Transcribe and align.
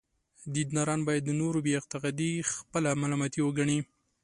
دینداران 0.53 0.99
باید 1.07 1.23
د 1.25 1.31
نورو 1.41 1.59
بې 1.65 1.71
اعتقادي 1.77 2.31
خپله 2.53 2.89
ملامتي 3.01 3.41
وګڼي. 3.43 3.79